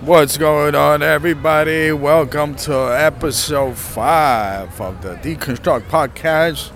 [0.00, 1.90] What's going on, everybody?
[1.90, 6.70] Welcome to episode five of the Deconstruct Podcast.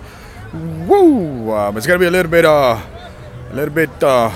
[0.88, 1.52] Woo!
[1.52, 2.82] Um, it's gonna be a little bit, uh,
[3.48, 4.32] a little bit uh,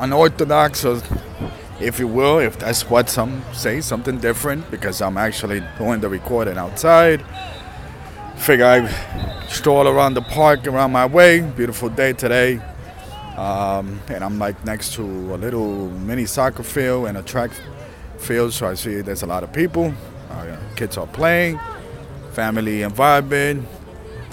[0.00, 0.84] unorthodox,
[1.80, 6.08] if you will, if that's what some say, something different, because I'm actually doing the
[6.08, 7.24] recording outside.
[8.36, 11.42] Figure I stroll around the park around my way.
[11.42, 12.60] Beautiful day today.
[13.36, 17.50] Um, and I'm like next to a little mini soccer field and a track
[18.18, 19.92] field, so I see there's a lot of people.
[20.30, 21.58] Uh, kids are playing,
[22.32, 23.66] family environment.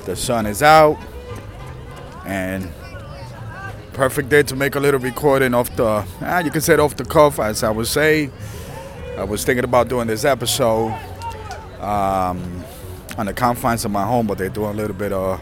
[0.06, 0.98] The sun is out,
[2.26, 2.70] and
[3.94, 6.06] perfect day to make a little recording off the.
[6.22, 8.30] Ah, you can say it off the cuff, as I would say.
[9.18, 10.92] I was thinking about doing this episode
[11.80, 12.64] um,
[13.18, 15.42] on the confines of my home, but they're doing a little bit of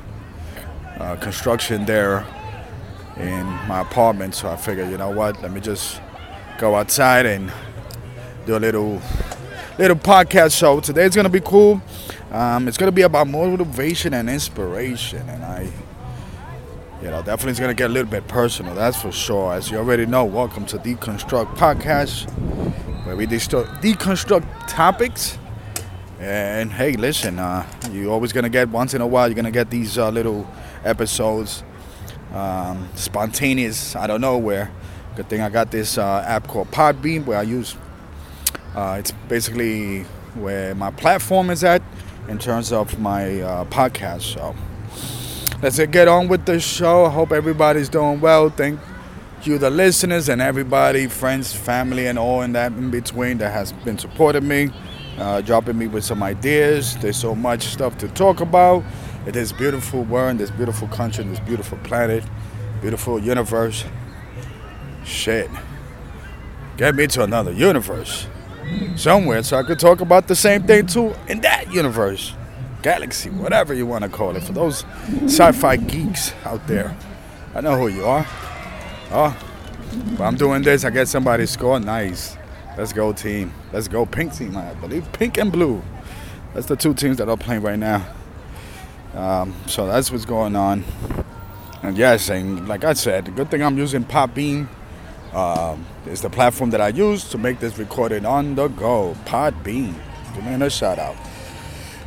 [0.98, 2.26] uh, construction there
[3.20, 4.34] in my apartment.
[4.34, 6.02] So I figured, you know what, let me just
[6.58, 7.52] go outside and
[8.46, 9.02] do a little
[9.78, 10.80] little podcast show.
[10.80, 11.82] Today's gonna be cool.
[12.32, 15.70] Um, it's gonna be about motivation and inspiration, and I,
[17.02, 18.74] you know, definitely it's gonna get a little bit personal.
[18.74, 19.54] That's for sure.
[19.54, 22.30] As you already know, welcome to Deconstruct Podcast,
[23.06, 25.38] where we deconstruct, deconstruct topics.
[26.20, 29.28] And hey, listen, uh, you're always gonna get once in a while.
[29.28, 30.50] You're gonna get these uh, little
[30.84, 31.64] episodes
[32.34, 34.72] um, spontaneous out of nowhere.
[35.16, 37.76] Good thing I got this uh, app called Podbean where I use.
[38.76, 40.04] Uh, it's basically
[40.36, 41.82] where my platform is at
[42.28, 44.22] in terms of my uh, podcast.
[44.22, 44.56] So
[45.62, 47.06] let's get on with the show.
[47.06, 48.50] I hope everybody's doing well.
[48.50, 48.80] Thank
[49.44, 53.72] you, the listeners, and everybody, friends, family, and all in that in between that has
[53.72, 54.70] been supporting me,
[55.18, 56.96] uh, dropping me with some ideas.
[56.98, 58.84] There's so much stuff to talk about
[59.26, 62.24] in this beautiful world, in this beautiful country, in this beautiful planet,
[62.82, 63.86] beautiful universe.
[65.04, 65.50] Shit.
[66.78, 68.28] Get me to another universe
[68.96, 72.34] somewhere so I could talk about the same thing too in that universe.
[72.82, 74.44] Galaxy, whatever you want to call it.
[74.44, 74.86] For those
[75.26, 76.96] sci fi geeks out there,
[77.54, 78.26] I know who you are.
[79.12, 79.38] Oh,
[80.18, 80.86] but I'm doing this.
[80.86, 81.80] I get somebody score.
[81.80, 82.38] Nice.
[82.78, 83.52] Let's go, team.
[83.74, 85.12] Let's go, pink team, I believe.
[85.12, 85.82] Pink and blue.
[86.54, 88.06] That's the two teams that are playing right now.
[89.14, 90.84] Um, so that's what's going on.
[91.82, 94.68] And yes, and like I said, the good thing I'm using Podbean
[95.34, 99.16] uh, is the platform that I use to make this recording on the go.
[99.26, 99.96] Podbean.
[100.36, 101.16] Give me a shout out.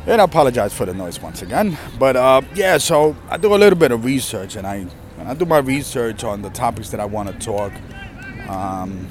[0.05, 1.77] And I apologize for the noise once again.
[1.97, 4.83] But uh, yeah, so I do a little bit of research, and I
[5.15, 7.71] when I do my research on the topics that I want to talk.
[8.49, 9.07] Um,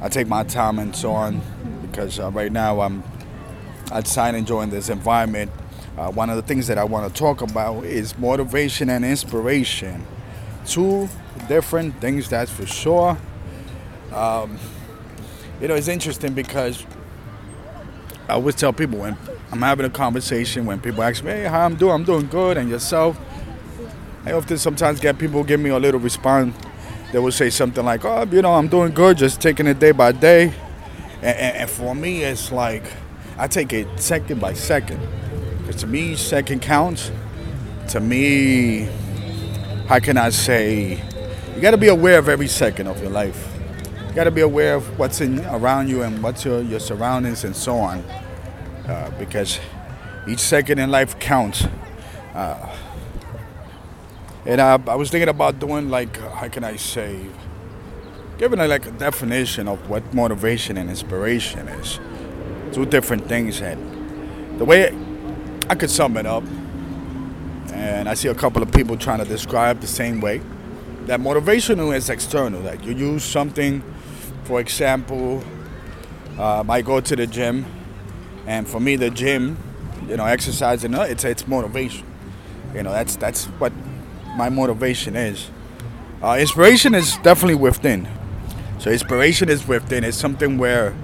[0.00, 1.40] I take my time and so on
[1.82, 3.04] because uh, right now I'm
[3.92, 5.50] outside enjoying this environment
[5.96, 10.06] uh, one of the things that I want to talk about is motivation and inspiration.
[10.66, 11.08] Two
[11.48, 13.18] different things, that's for sure.
[14.12, 14.58] Um,
[15.60, 16.86] you know, it's interesting because
[18.28, 19.18] I always tell people when
[19.50, 22.56] I'm having a conversation, when people ask me, hey, how I'm doing, I'm doing good,
[22.56, 23.20] and yourself,
[24.24, 26.56] I often sometimes get people give me a little response.
[27.12, 29.92] They will say something like, oh, you know, I'm doing good, just taking it day
[29.92, 30.54] by day.
[31.16, 32.84] And, and, and for me, it's like
[33.36, 35.00] I take it second by second
[35.62, 37.10] because to me, second counts.
[37.90, 38.88] To me,
[39.86, 41.02] how can I say?
[41.54, 43.48] You got to be aware of every second of your life.
[44.08, 47.44] You got to be aware of what's in around you and what's your, your surroundings
[47.44, 47.98] and so on.
[48.88, 49.60] Uh, because
[50.28, 51.64] each second in life counts.
[52.34, 52.76] Uh,
[54.44, 57.26] and I, I was thinking about doing like, how can I say,
[58.38, 62.00] giving a, like a definition of what motivation and inspiration is.
[62.72, 64.92] Two different things, and the way
[65.68, 66.44] I could sum it up,
[67.72, 70.40] and I see a couple of people trying to describe the same way.
[71.06, 72.62] That motivational is external.
[72.62, 73.82] That you use something,
[74.44, 75.42] for example,
[76.38, 77.66] uh, I go to the gym,
[78.46, 79.56] and for me, the gym,
[80.08, 82.06] you know, exercising, uh, it's it's motivation.
[82.74, 83.72] You know, that's that's what
[84.36, 85.50] my motivation is.
[86.22, 88.08] Uh, inspiration is definitely within.
[88.78, 90.04] So inspiration is within.
[90.04, 90.94] It's something where,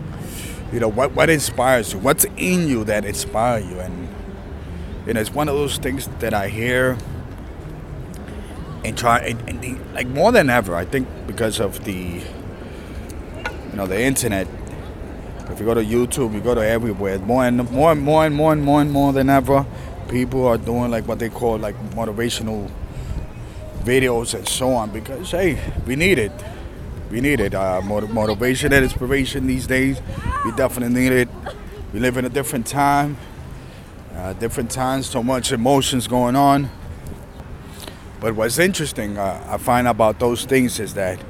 [0.73, 4.09] you know, what what inspires you, what's in you that inspires you, and
[5.09, 6.99] and it's one of those things that I hear
[8.85, 10.75] and try and, and like more than ever.
[10.75, 14.47] I think because of the you know the internet.
[15.51, 17.19] If you go to YouTube, you go to everywhere.
[17.21, 19.65] More and more and more and more and more and more than ever,
[20.09, 22.71] people are doing like what they call like motivational
[23.81, 26.33] videos and so on because hey, we need it.
[27.11, 27.55] We need it.
[27.55, 30.03] Uh, motivation and inspiration these days.
[30.45, 31.29] We definitely need it.
[31.95, 33.17] We live in a different time
[34.19, 36.69] uh, different times, so much emotions going on.
[38.21, 41.21] But what's interesting, uh, I find about those things is that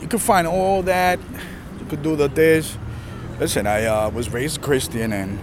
[0.00, 1.18] you can find all that,
[1.78, 2.78] you could do the this.
[3.38, 5.38] Listen, I uh, was raised Christian, and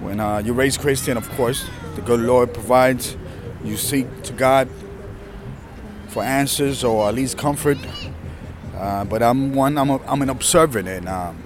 [0.00, 3.16] when uh, you're raised Christian, of course, the good Lord provides.
[3.64, 4.68] You seek to God
[6.06, 7.78] for answers or at least comfort.
[8.76, 9.76] Uh, but I'm one.
[9.76, 11.42] I'm, a, I'm an observant, and um,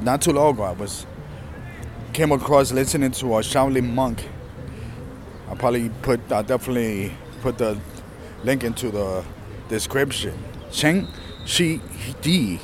[0.00, 1.06] not too long ago, I was
[2.12, 4.28] came across listening to a Shaolin monk.
[5.48, 6.20] I probably put.
[6.30, 7.78] I definitely put the
[8.44, 9.24] link into the
[9.68, 10.38] description.
[10.70, 11.08] Cheng
[11.46, 11.80] Shi
[12.20, 12.60] Di.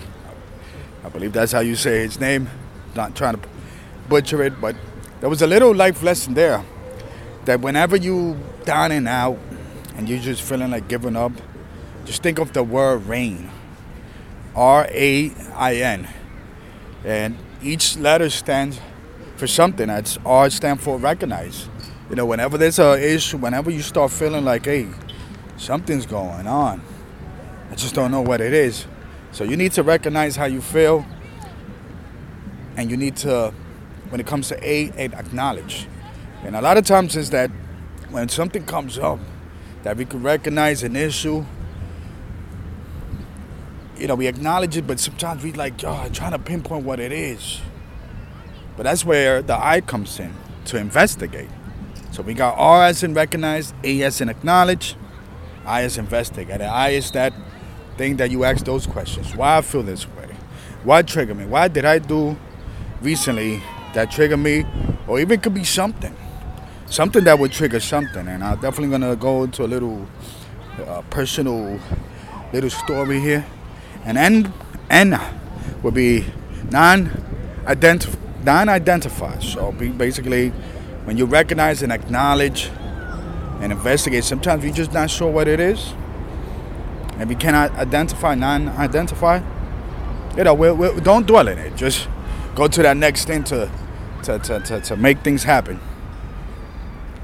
[1.05, 2.49] I believe that's how you say his name.
[2.95, 3.49] Not trying to
[4.09, 4.77] butcher it, but
[5.21, 6.65] there was a little life lesson there.
[7.45, 9.39] That whenever you down and out,
[9.97, 11.33] and you're just feeling like giving up,
[12.05, 13.51] just think of the word rain.
[14.55, 16.09] R A I N.
[17.05, 18.81] And each letter stands
[19.39, 19.87] for something.
[19.89, 21.69] That's R stands for recognize.
[22.11, 24.89] You know, whenever there's a issue, whenever you start feeling like, hey,
[25.57, 26.83] something's going on,
[27.71, 28.87] I just don't know what it is.
[29.33, 31.07] So you need to recognize how you feel,
[32.77, 33.53] and you need to,
[34.09, 35.87] when it comes to A, acknowledge.
[36.43, 37.51] And a lot of times is that
[38.11, 39.21] when something comes up,
[39.83, 41.45] that we can recognize an issue
[43.99, 47.13] you know, we acknowledge it, but sometimes we like, oh, trying to pinpoint what it
[47.13, 47.61] is.
[48.79, 50.33] But that's where the I comes in
[50.67, 51.51] to investigate.
[52.13, 54.95] So we got R as in recognize, A as in acknowledge,
[55.67, 56.61] I as investigate.
[56.61, 57.33] And I is that
[57.97, 59.35] thing that you ask those questions.
[59.35, 60.29] Why I feel this way?
[60.85, 61.45] Why trigger me?
[61.45, 62.37] Why did I do
[63.03, 63.61] recently
[63.95, 64.65] that triggered me?
[65.09, 66.15] Or even could be something.
[66.87, 68.29] Something that would trigger something.
[68.29, 70.07] And I'm definitely gonna go into a little
[70.87, 71.81] uh, personal
[72.53, 73.45] little story here.
[74.05, 74.53] And N,
[74.89, 75.21] N
[75.83, 76.27] would be
[78.45, 79.43] non-identif- non-identified.
[79.43, 80.51] So basically,
[81.05, 82.71] when you recognize and acknowledge
[83.61, 85.93] and investigate, sometimes you're just not sure what it is.
[87.19, 89.41] And we cannot identify non-identify,
[90.37, 91.75] you know, we we don't dwell in it.
[91.77, 92.09] Just
[92.55, 93.71] go to that next thing to,
[94.25, 95.81] to, to, to, to make things happen.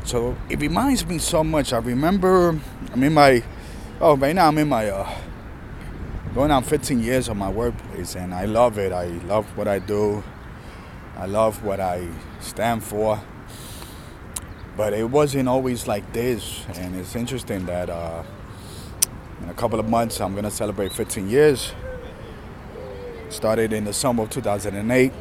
[0.05, 1.73] So it reminds me so much.
[1.73, 2.61] I remember
[2.93, 3.43] I'm in my,
[4.01, 5.19] oh, right now I'm in my uh,
[6.35, 8.93] going on 15 years of my workplace and I love it.
[8.93, 10.23] I love what I do.
[11.17, 12.09] I love what I
[12.41, 13.21] stand for.
[14.77, 16.65] But it wasn't always like this.
[16.75, 18.25] And it's interesting that uh,
[19.43, 21.73] in a couple of months I'm going to celebrate 15 years.
[23.29, 25.13] Started in the summer of 2008.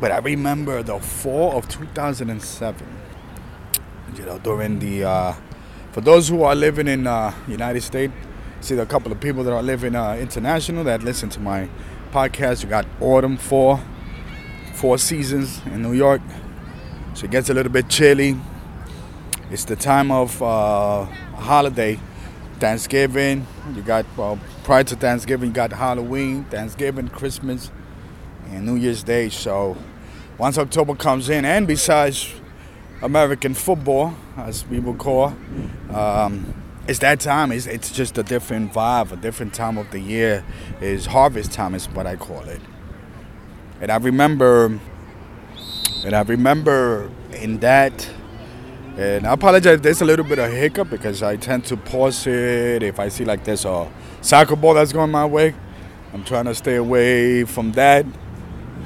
[0.00, 2.86] But I remember the fall of 2007.
[4.16, 5.34] You know, during the, uh,
[5.92, 8.12] for those who are living in uh, United States,
[8.60, 11.68] see a couple of people that are living uh, international that listen to my
[12.12, 12.62] podcast.
[12.62, 13.80] You got autumn, fall,
[14.82, 16.20] four seasons in New York,
[17.14, 18.36] so it gets a little bit chilly.
[19.48, 21.04] It's the time of uh,
[21.36, 22.00] holiday,
[22.58, 23.46] Thanksgiving.
[23.76, 27.70] You got well, prior to Thanksgiving, you got Halloween, Thanksgiving, Christmas,
[28.50, 29.28] and New Year's Day.
[29.28, 29.76] So
[30.36, 32.34] once October comes in, and besides
[33.02, 35.32] American football, as we would call.
[35.94, 37.52] Um, it's that time.
[37.52, 40.44] It's, it's just a different vibe, a different time of the year.
[40.80, 42.60] Is harvest time is what I call it.
[43.82, 44.78] And I remember,
[46.04, 48.08] and I remember in that,
[48.96, 52.84] and I apologize there's a little bit of hiccup because I tend to pause it
[52.84, 53.90] if I see like there's a
[54.20, 55.52] soccer ball that's going my way.
[56.12, 58.06] I'm trying to stay away from that.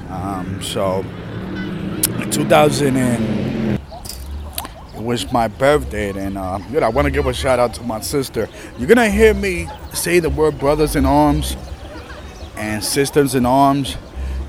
[0.09, 1.05] Um, so,
[2.31, 3.79] 2000 and
[4.95, 7.75] it was my birthday, and uh, you know, I want to give a shout out
[7.75, 8.49] to my sister.
[8.79, 11.55] You're gonna hear me say the word brothers in arms
[12.55, 13.95] and sisters in arms.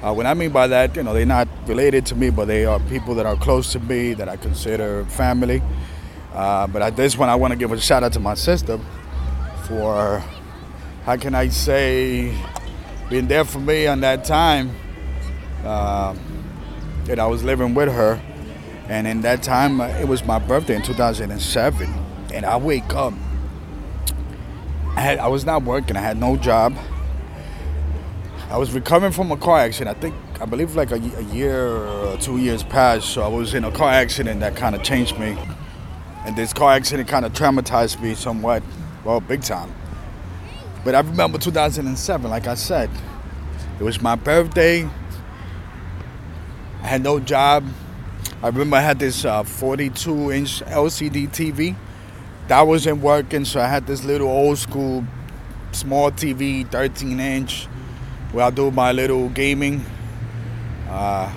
[0.02, 2.64] Uh, what I mean by that, you know, they're not related to me, but they
[2.64, 5.62] are people that are close to me that I consider family.
[6.32, 8.78] Uh, but at this one, I want to give a shout out to my sister
[9.64, 10.22] for,
[11.04, 12.32] how can I say,
[13.10, 14.70] being there for me on that time
[15.64, 16.14] uh,
[17.04, 18.20] that I was living with her
[18.88, 21.94] and in that time, uh, it was my birthday in 2007.
[22.32, 23.12] And I wake up.
[24.96, 25.96] I, had, I was not working.
[25.96, 26.74] I had no job.
[28.50, 29.94] I was recovering from a car accident.
[29.96, 33.10] I think, I believe like a, a year or two years passed.
[33.10, 35.36] So I was in a car accident that kind of changed me.
[36.24, 38.62] And this car accident kind of traumatized me somewhat.
[39.04, 39.74] Well, big time.
[40.82, 42.88] But I remember 2007, like I said.
[43.78, 44.84] It was my birthday.
[46.82, 47.66] I had no job.
[48.42, 51.76] I remember I had this uh, 42 inch LCD TV.
[52.46, 55.04] That wasn't working, so I had this little old school
[55.72, 57.68] small TV, 13 inch,
[58.32, 59.84] where I do my little gaming.
[60.88, 61.32] Uh,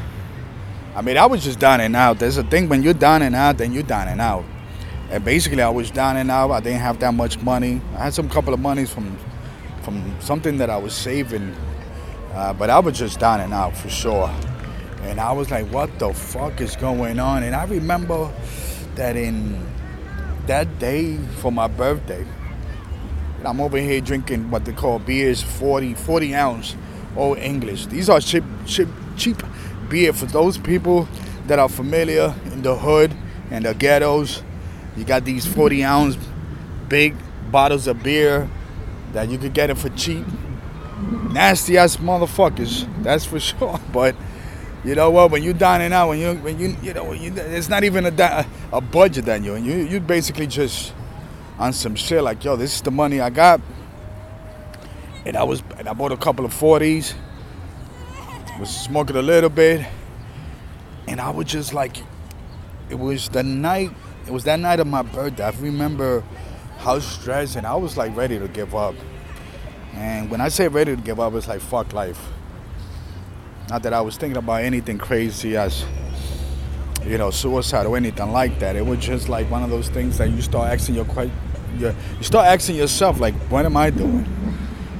[0.95, 2.19] I mean, I was just and out.
[2.19, 4.45] There's a thing when you're and out, then you're out.
[5.09, 6.51] And basically, I was and out.
[6.51, 7.81] I didn't have that much money.
[7.95, 9.17] I had some couple of monies from
[9.83, 11.55] from something that I was saving
[12.33, 14.29] Uh, but I was just and out for sure.
[15.03, 17.43] And I was like, what the fuck is going on?
[17.43, 18.31] And I remember
[18.95, 19.59] that in
[20.47, 22.25] that day for my birthday,
[23.45, 26.75] I'm over here drinking what they call beers, 40, 40 ounce,
[27.15, 27.87] old English.
[27.87, 29.41] These are cheap, cheap, cheap
[29.89, 31.07] beer for those people
[31.47, 33.13] that are familiar in the hood
[33.49, 34.43] and the ghettos.
[34.95, 36.17] You got these 40 ounce
[36.87, 37.15] big
[37.51, 38.49] bottles of beer
[39.13, 40.25] that you could get it for cheap.
[41.31, 43.79] Nasty ass motherfuckers, that's for sure.
[43.91, 44.15] But
[44.83, 45.31] you know what?
[45.31, 48.45] When you're dining out, when you when you you know you, it's not even a
[48.73, 50.93] a budget on you, you you basically just
[51.57, 53.61] on some shit like yo, this is the money I got,
[55.25, 57.13] and I was and I bought a couple of forties,
[58.59, 59.85] was smoking a little bit,
[61.07, 61.97] and I was just like,
[62.89, 63.91] it was the night,
[64.27, 65.43] it was that night of my birthday.
[65.43, 66.23] I remember
[66.77, 68.95] how stressed, and I was like ready to give up.
[69.93, 72.29] And when I say ready to give up, it's like fuck life.
[73.69, 75.85] Not that I was thinking about anything crazy as,
[77.05, 78.75] you know, suicide or anything like that.
[78.75, 81.31] It was just like one of those things that you start asking your quite,
[81.77, 84.23] you, you start asking yourself like, what am I doing?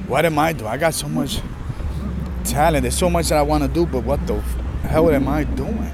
[0.06, 0.70] What am I doing?
[0.70, 1.40] I got so much
[2.44, 2.82] talent.
[2.82, 4.40] There's so much that I want to do, but what the
[4.82, 5.90] hell am I doing?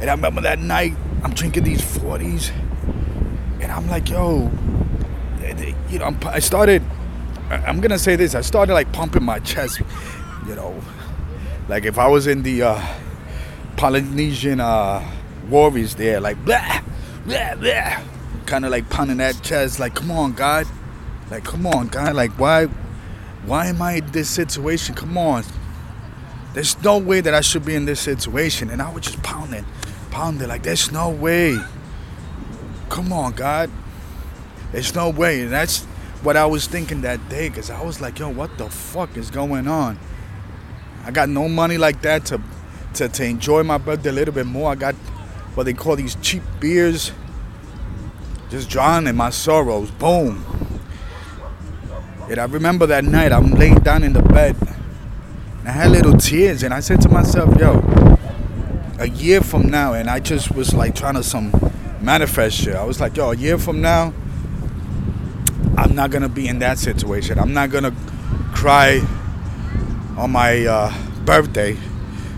[0.00, 2.50] And I remember that night, I'm drinking these 40s,
[3.60, 4.50] and I'm like, yo,
[5.90, 6.82] you know, i started.
[7.48, 8.34] I'm gonna say this.
[8.34, 9.80] I started like pumping my chest,
[10.48, 10.80] you know,
[11.68, 12.86] like if I was in the uh,
[13.76, 15.06] Polynesian uh,
[15.48, 16.80] warriors there, like blah,
[17.26, 18.00] blah, blah,
[18.46, 20.66] kind of like pounding that chest, like come on, God,
[21.30, 22.66] like come on, God, like why,
[23.44, 24.94] why am I in this situation?
[24.94, 25.44] Come on,
[26.54, 29.66] there's no way that I should be in this situation, and I was just pounding,
[30.10, 31.58] pounding, like there's no way.
[32.88, 33.70] Come on, God,
[34.72, 35.84] there's no way, and that's
[36.22, 39.30] what I was thinking that day, cause I was like, yo, what the fuck is
[39.30, 39.98] going on?
[41.04, 42.40] I got no money like that to,
[42.96, 44.72] to, to enjoy my birthday a little bit more.
[44.72, 44.94] I got
[45.54, 47.12] what they call these cheap beers.
[48.50, 49.90] Just drowning my sorrows.
[49.90, 50.44] Boom.
[52.28, 54.56] And I remember that night, I'm laying down in the bed.
[55.60, 58.18] And I had little tears, and I said to myself, yo,
[58.98, 61.52] a year from now, and I just was like trying to some
[62.00, 62.74] manifest shit.
[62.74, 64.12] I was like, yo, a year from now,
[65.76, 67.38] I'm not gonna be in that situation.
[67.38, 67.94] I'm not gonna
[68.54, 69.00] cry
[70.16, 71.76] on my uh, birthday,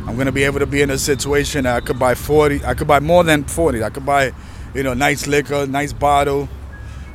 [0.09, 2.65] I'm gonna be able to be in a situation that I could buy 40.
[2.65, 3.85] I could buy more than 40.
[3.85, 4.33] I could buy,
[4.75, 6.49] you know, nice liquor, nice bottle,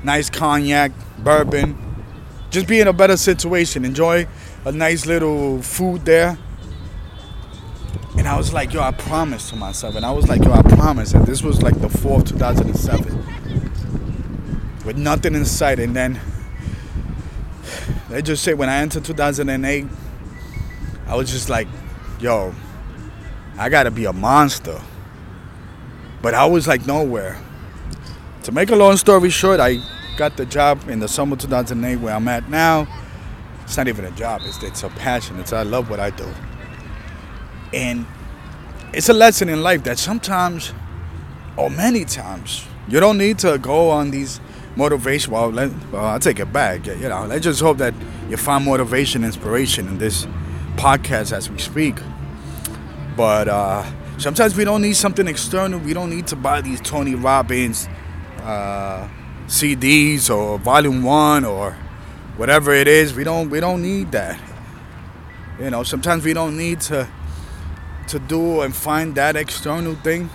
[0.04, 1.76] nice cognac, bourbon.
[2.52, 3.84] Just be in a better situation.
[3.84, 4.28] Enjoy
[4.64, 6.38] a nice little food there.
[8.16, 9.96] And I was like, yo, I promised to myself.
[9.96, 11.16] And I was like, yo, I promise.
[11.16, 14.86] And this was like the 4th, 2007.
[14.86, 15.80] With nothing in sight.
[15.80, 16.20] And then,
[18.12, 19.88] let's just say when I entered 2008,
[21.08, 21.68] I was just like,
[22.20, 22.54] yo,
[23.58, 24.80] I gotta be a monster.
[26.22, 27.40] But I was like nowhere.
[28.44, 29.78] To make a long story short, I
[30.18, 32.88] got the job in the summer 2008 where I'm at now.
[33.64, 35.40] It's not even a job, it's, it's a passion.
[35.40, 36.28] It's I love what I do.
[37.74, 38.06] And
[38.94, 40.74] it's a lesson in life that sometimes,
[41.58, 44.40] or many times, you don't need to go on these
[44.76, 45.34] motivation.
[45.34, 46.86] Well, let, well, I'll take it back.
[46.86, 47.94] You know, let's just hope that
[48.30, 50.26] you find motivation, inspiration in this
[50.76, 51.96] podcast as we speak.
[53.16, 53.86] But uh,
[54.18, 55.80] sometimes we don't need something external.
[55.80, 57.88] We don't need to buy these Tony Robbins
[58.42, 59.08] uh,
[59.48, 61.78] CDs or Volume One or
[62.38, 63.14] whatever it is.
[63.14, 64.40] We don't we don't need that.
[65.60, 67.08] You know, sometimes we don't need to
[68.08, 70.30] to do and find that external thing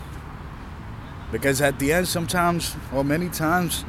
[1.31, 3.85] because at the end, sometimes or many times,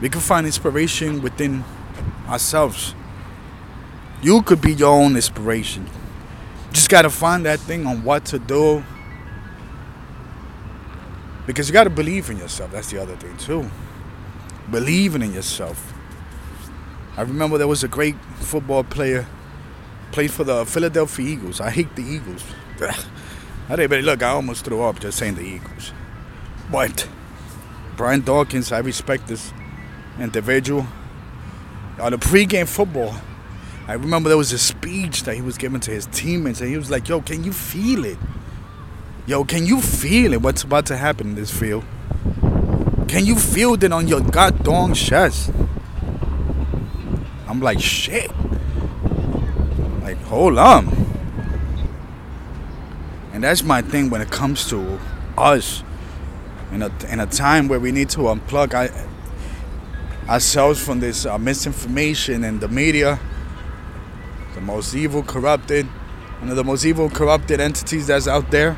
[0.00, 1.64] we can find inspiration within
[2.28, 2.94] ourselves.
[4.22, 5.88] You could be your own inspiration.
[6.74, 8.84] Just got to find that thing on what to do.
[11.46, 12.72] Because you got to believe in yourself.
[12.72, 13.70] That's the other thing, too.
[14.70, 15.92] Believing in yourself.
[17.16, 19.26] I remember there was a great football player,
[20.10, 21.60] played for the Philadelphia Eagles.
[21.60, 22.42] I hate the Eagles.
[23.68, 25.92] I didn't look, I almost threw up just saying the Eagles.
[26.72, 27.08] But
[27.96, 29.52] Brian Dawkins, I respect this
[30.18, 30.88] individual.
[32.00, 33.14] On the pregame football,
[33.86, 36.76] I remember there was a speech that he was giving to his teammates, and he
[36.76, 38.16] was like, "Yo, can you feel it?
[39.26, 40.40] Yo, can you feel it?
[40.40, 41.84] What's about to happen in this field?
[43.08, 45.50] Can you feel it on your goddamn chest?"
[47.46, 48.30] I'm like, "Shit."
[50.02, 50.88] Like, hold on.
[53.34, 54.98] And that's my thing when it comes to
[55.36, 55.82] us
[56.72, 58.74] in a in a time where we need to unplug
[60.28, 63.20] ourselves from this uh, misinformation and the media
[64.64, 65.86] most evil, corrupted,
[66.40, 68.72] one of the most evil, corrupted entities that's out there.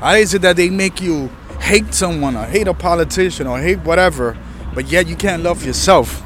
[0.00, 1.28] How is it that they make you
[1.60, 4.36] hate someone or hate a politician or hate whatever,
[4.74, 6.22] but yet you can't love yourself?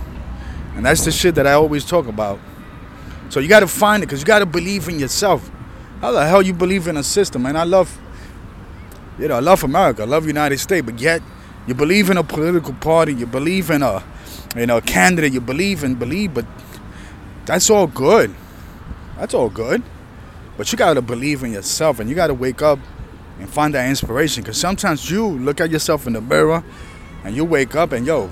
[0.74, 2.38] And that's the shit that I always talk about.
[3.28, 5.50] So you got to find it because you got to believe in yourself.
[6.00, 7.46] How the hell you believe in a system?
[7.46, 7.98] And I love,
[9.18, 11.22] you know, I love America, I love United States, but yet
[11.66, 14.02] you believe in a political party, you believe in a,
[14.56, 16.44] you know, candidate, you believe and believe, but
[17.46, 18.34] that's all good.
[19.22, 19.84] That's all good.
[20.56, 22.80] But you got to believe in yourself and you got to wake up
[23.38, 24.42] and find that inspiration.
[24.42, 26.64] Because sometimes you look at yourself in the mirror
[27.22, 28.26] and you wake up and, yo,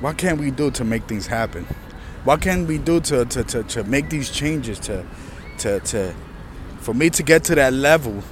[0.00, 1.64] what can we do to make things happen?
[2.24, 5.06] What can we do to, to, to, to make these changes to,
[5.60, 6.14] to, to,
[6.80, 8.22] for me to get to that level?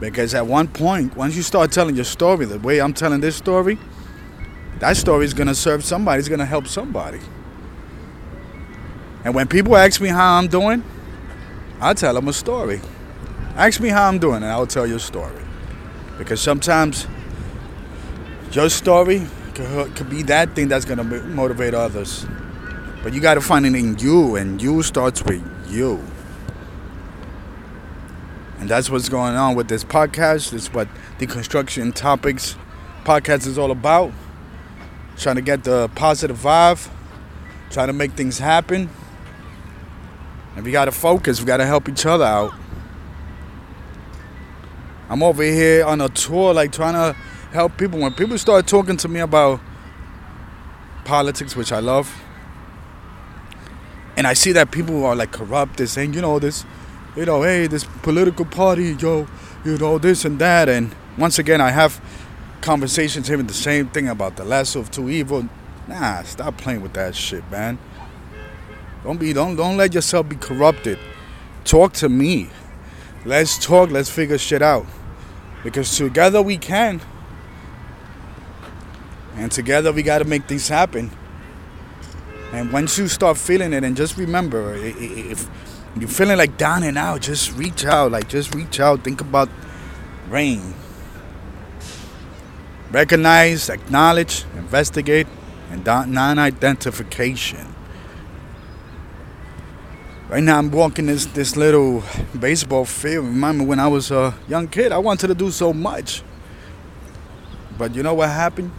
[0.00, 3.36] Because at one point, once you start telling your story the way I'm telling this
[3.36, 3.78] story,
[4.78, 7.20] that story is going to serve somebody, it's going to help somebody.
[9.26, 10.84] And when people ask me how I'm doing,
[11.80, 12.80] I tell them a story.
[13.56, 15.42] Ask me how I'm doing, and I'll tell you a story.
[16.16, 17.08] Because sometimes
[18.52, 22.24] your story could, be that thing that's going to motivate others.
[23.02, 26.00] But you got to find it in you, and you starts with you.
[28.60, 30.52] And that's what's going on with this podcast.
[30.52, 30.86] It's what
[31.18, 32.54] deconstruction topics
[33.02, 34.12] podcast is all about.
[35.16, 36.88] Trying to get the positive vibe,
[37.70, 38.88] trying to make things happen.
[40.56, 42.52] And we gotta focus, we gotta help each other out.
[45.08, 47.16] I'm over here on a tour, like trying to
[47.52, 48.00] help people.
[48.00, 49.60] When people start talking to me about
[51.04, 52.12] politics, which I love,
[54.16, 56.64] and I see that people are like corrupt, saying, you know, this,
[57.14, 59.26] you know, hey, this political party, yo,
[59.64, 60.68] you know, this and that.
[60.68, 62.00] And once again, I have
[62.62, 65.48] conversations having the same thing about the lesser of two evil.
[65.86, 67.78] Nah, stop playing with that shit, man.
[69.06, 70.98] Don't be don't don't let yourself be corrupted.
[71.62, 72.50] Talk to me.
[73.24, 74.84] Let's talk, let's figure shit out.
[75.62, 77.00] Because together we can.
[79.36, 81.12] And together we got to make things happen.
[82.52, 85.48] And once you start feeling it, and just remember, if
[85.96, 88.10] you're feeling like down and out, just reach out.
[88.10, 89.04] Like, just reach out.
[89.04, 89.48] Think about
[90.28, 90.74] rain.
[92.90, 95.28] Recognize, acknowledge, investigate,
[95.70, 97.75] and non identification.
[100.28, 102.02] Right now, I'm walking this this little
[102.40, 103.26] baseball field.
[103.26, 106.24] Remember when I was a young kid, I wanted to do so much.
[107.78, 108.72] But you know what happened?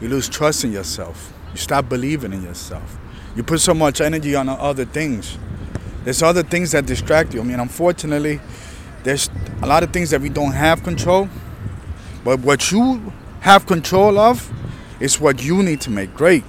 [0.00, 1.34] You lose trust in yourself.
[1.52, 2.96] You stop believing in yourself.
[3.36, 5.36] You put so much energy on other things.
[6.04, 7.40] There's other things that distract you.
[7.40, 8.40] I mean, unfortunately,
[9.02, 9.28] there's
[9.60, 11.28] a lot of things that we don't have control.
[12.24, 14.50] But what you have control of
[14.98, 16.44] is what you need to make great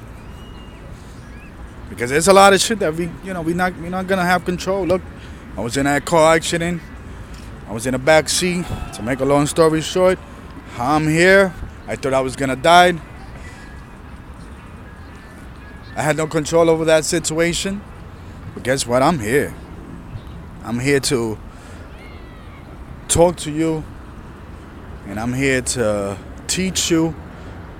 [1.91, 4.23] because there's a lot of shit that we, you know, we not we're not gonna
[4.23, 4.85] have control.
[4.85, 5.01] Look,
[5.57, 6.81] I was in that car accident.
[7.67, 8.65] I was in the back seat.
[8.93, 10.17] To make a long story short,
[10.77, 11.53] I'm here.
[11.87, 12.93] I thought I was gonna die.
[15.97, 17.81] I had no control over that situation.
[18.53, 19.01] But guess what?
[19.01, 19.53] I'm here.
[20.63, 21.37] I'm here to
[23.09, 23.83] talk to you,
[25.07, 27.13] and I'm here to teach you,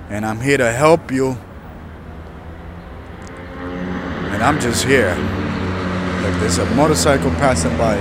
[0.10, 1.38] and I'm here to help you
[4.42, 5.10] and I'm just here.
[6.24, 7.96] Like there's a motorcycle passing by.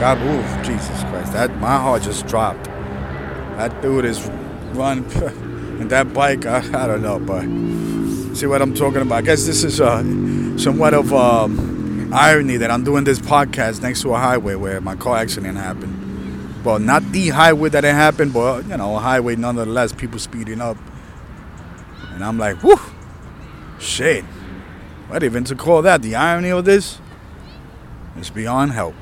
[0.00, 1.32] God, ooh, Jesus Christ!
[1.32, 2.64] That my heart just dropped.
[2.64, 4.26] That dude is
[4.72, 5.04] run,
[5.80, 6.44] and that bike.
[6.44, 7.42] I, I don't know, but
[8.36, 9.18] see what I'm talking about.
[9.18, 10.02] I guess this is uh,
[10.58, 14.96] somewhat of um, irony that I'm doing this podcast next to a highway where my
[14.96, 16.64] car accident happened.
[16.64, 19.92] Well, not the highway that it happened, but you know, a highway nonetheless.
[19.92, 20.78] People speeding up,
[22.08, 22.80] and I'm like, whoo,
[23.78, 24.24] shit.
[25.10, 26.02] What even to call that?
[26.02, 27.00] The irony of this
[28.16, 28.94] is beyond help.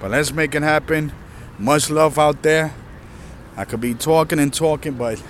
[0.00, 1.12] But let's make it happen.
[1.58, 2.74] Much love out there.
[3.56, 5.22] I could be talking and talking, but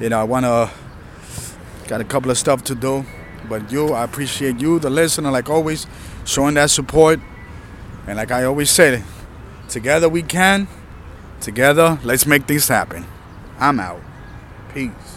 [0.00, 0.68] you know, I wanna
[1.86, 3.06] got a couple of stuff to do.
[3.48, 5.86] But you, I appreciate you, the listener, like always,
[6.24, 7.20] showing that support.
[8.08, 9.04] And like I always say,
[9.68, 10.66] together we can.
[11.40, 13.04] Together, let's make things happen.
[13.60, 14.00] I'm out.
[14.72, 15.13] Peace.